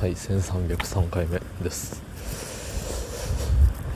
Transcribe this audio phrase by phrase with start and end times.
[0.00, 2.00] はい1303回目です。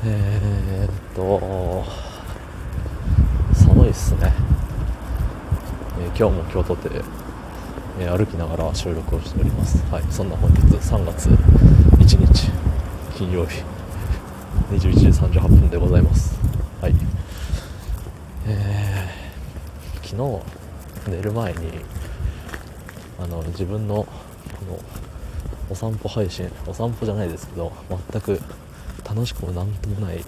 [0.04, 1.83] えー、っと
[3.54, 4.30] 寒いっすね、
[5.98, 6.90] えー今日も今日とて、
[8.00, 9.82] えー歩きながら収録をしております。
[9.90, 12.50] はいそんな本日3月1日
[13.16, 13.62] 金曜日
[14.73, 16.39] 21時38分でございます。
[16.82, 16.95] はい。
[18.46, 20.43] えー、昨
[21.09, 21.71] 日寝る前に
[23.18, 24.11] あの自分のこ
[24.68, 24.79] の
[25.70, 27.72] お散歩配信お散歩じゃないですけど
[28.12, 28.40] 全く
[29.08, 30.25] 楽しくもなんともない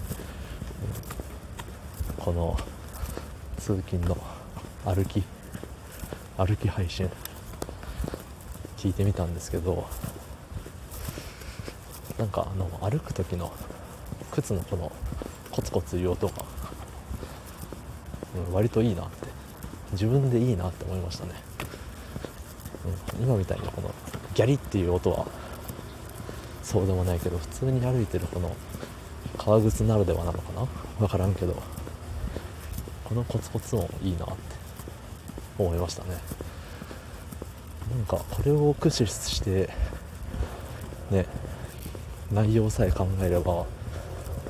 [2.17, 2.57] この
[3.57, 4.17] 通勤の
[4.85, 5.23] 歩き
[6.37, 7.09] 歩き配信
[8.77, 9.87] 聞いてみたんですけど
[12.17, 13.51] なんかあの歩く時の
[14.31, 14.91] 靴のこの
[15.51, 16.33] コツコツいう音が、
[18.47, 19.27] うん、割といいなって
[19.91, 21.31] 自分でいいなって思いましたね、
[23.17, 23.91] うん、今みたいなこの
[24.37, 25.25] ギャリっていう音は
[26.61, 28.55] そうでもないけど普通に歩いてるこの
[29.35, 30.67] 革靴ならではなのかな？
[30.99, 31.55] 分からんけど。
[33.03, 34.33] このコツコツ音いいなって
[35.57, 36.09] 思いましたね。
[37.95, 39.69] なんかこれを駆使して
[41.09, 41.25] ね
[42.31, 43.65] 内容さえ考えれば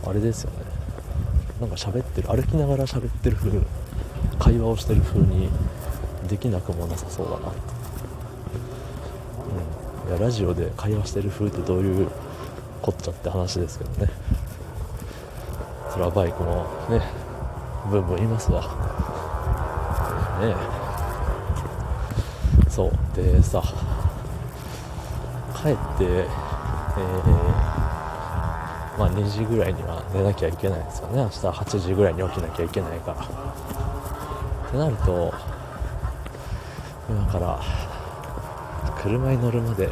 [0.04, 0.58] あれですよね。
[1.62, 3.62] なんか喋ってる歩きながら喋ってる風
[4.40, 5.50] 会話をしてる風に
[6.28, 7.60] できなくもなさそうだなって、
[10.08, 12.08] いやラジオで会話してる風ってどういう
[12.82, 14.10] こっちゃって話ですけどね。
[15.92, 17.02] それはバイクもね
[17.92, 18.62] ブンブン言いますわ。
[20.42, 20.56] ね
[22.66, 22.70] え。
[22.70, 22.92] そう。
[23.16, 23.62] でさ
[25.62, 27.78] 帰ってえー
[28.98, 31.22] まあ、2時ぐらいには寝なきゃいけないですよね。
[31.22, 33.22] 明日8時ぐらいに起きなきゃいけないから。
[33.22, 33.28] っ
[34.72, 35.34] てなると
[37.10, 37.60] 今から
[39.08, 39.90] 車に乗るまで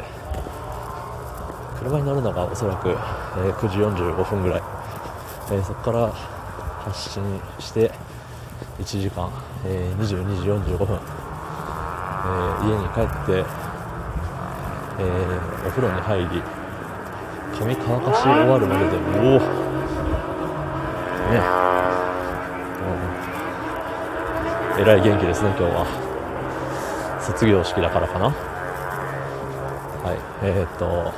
[1.78, 4.62] 車に乗るのがおそらく、えー9時45分ぐらい、
[5.52, 6.12] えーそこから
[6.84, 7.22] 発進
[7.58, 7.90] して
[8.78, 9.30] 1時間、
[9.64, 13.32] えー22時45分、えー家に帰って、
[14.98, 16.42] えーお風呂に入り
[17.58, 19.38] 髪乾かし終わるまででおお
[21.32, 21.40] ね。
[24.78, 25.86] えらい元気ですね今日は。
[27.22, 28.55] 卒業式だからかな。
[30.06, 30.18] はい。
[30.44, 31.12] えー、と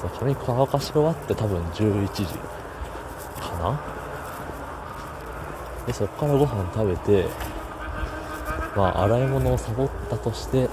[0.00, 3.80] そう髪乾かし終わって多分11時かな？
[5.86, 7.28] でそこからご飯食べて
[8.76, 10.68] まあ洗い物をサボったとして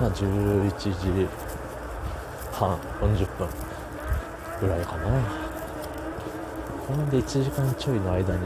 [0.00, 1.28] まあ11時
[2.50, 3.48] 半40分
[4.60, 5.44] ぐらいかな。
[6.88, 8.40] ほんで1時間ちょいの間に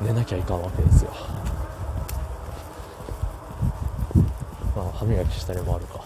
[0.00, 1.12] 寝なきゃいかんわけですよ。
[4.74, 6.00] まあ歯磨きしたりもあるか、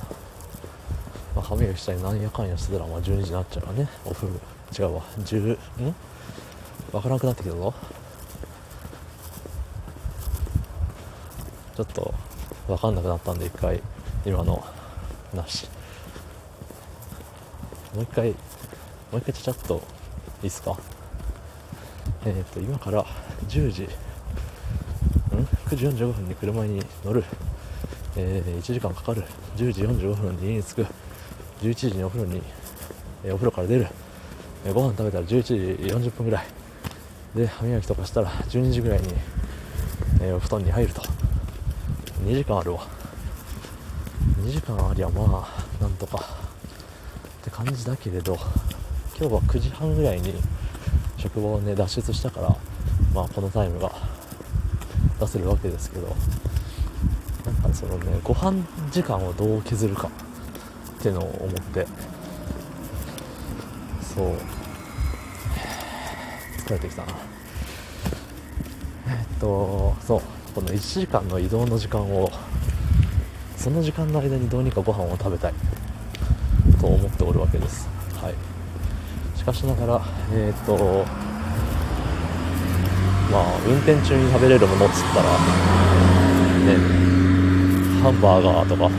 [1.34, 3.88] まあ、歯磨きしたりなんやかんやしてたらまあ12時になっちゃうわね。
[4.04, 4.34] お風呂。
[4.78, 5.02] 違うわ。
[5.18, 5.94] 10ん？
[6.92, 7.74] わからなくなってきたぞ。
[11.76, 12.14] ちょっと
[12.68, 13.80] わかんなくなったんで一回
[14.26, 14.62] 今の
[15.34, 15.66] なし。
[17.94, 18.36] もう一回も
[19.14, 19.82] う一回ちゃちゃっと
[20.42, 20.76] いいっすか？
[22.26, 23.04] えっ、と今から
[23.48, 23.86] 10時ん
[25.66, 27.24] ？9時45分に車に乗る、
[28.16, 29.24] えー1時間かかる。
[29.56, 30.86] 10時45分に家に着く。
[31.62, 32.42] 11時にお風呂に、
[33.24, 33.86] えお風呂から出る、
[34.64, 35.54] えーご飯食べたら11時
[35.92, 36.46] 40分ぐらい。
[37.36, 39.08] で歯磨きとかしたら12時ぐらいに、
[40.20, 41.02] えお布団に入ると。
[42.24, 42.86] 2時間あるわ。
[44.40, 46.42] 2時間ありゃまあなんとか。
[47.42, 48.38] って感じだけれど
[49.18, 50.32] 今日は9時半ぐらいに
[51.16, 52.56] 職場をね脱出したから
[53.12, 53.90] まあこのタイムが
[55.18, 56.06] 出せるわけですけど
[57.44, 60.08] なんかそのねご飯時間をどう削るか。
[61.02, 61.84] ってのを思って。
[64.14, 64.36] そう。
[66.58, 67.12] 疲れてきたな。
[69.08, 70.20] えっとそう。
[70.54, 72.30] この1時間の移動の時間を
[73.56, 75.54] その時間の間にどうにかご飯を食べたい。
[76.80, 77.88] と思っておるわけです。
[78.20, 78.34] はい。
[79.36, 80.00] しかしながら、
[80.32, 81.04] えっ、と、
[83.32, 86.76] まあ、運転中に食べれるものっつったら、ね、
[88.02, 88.90] ハンバーガーとか、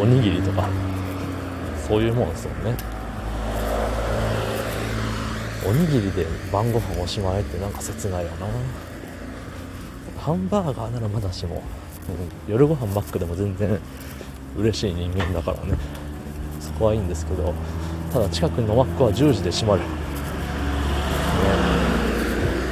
[0.00, 0.68] おにぎりとか、
[1.90, 2.74] そういうもんですよね。
[5.66, 8.46] おにぎりで晩ご飯おしまいってなんか切ないよな。
[10.18, 11.62] ハンバーガーならまだしも、
[12.48, 13.78] 夜ご飯マックでも全然
[14.56, 15.76] 嬉しい人間だからね。
[16.60, 17.52] そこはいいんですけど
[18.12, 19.86] ただ近くのマックは10時で閉まる、ね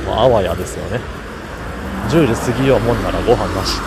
[0.07, 1.01] まあ、あわやですよね
[2.09, 3.79] 10時過ぎようもんならご飯なし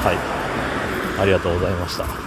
[0.00, 0.12] は
[1.16, 2.18] いありがとうございました